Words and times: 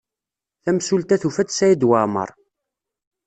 Tamsulta 0.63 1.15
tufa-d 1.21 1.49
Saɛid 1.51 1.87
Waɛmaṛ. 1.89 2.29